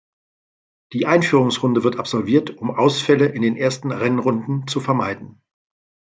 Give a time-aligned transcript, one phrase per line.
[0.93, 5.43] Die Einführungsrunde wird absolviert, um Ausfälle in den ersten Rennrunden zu vermeiden.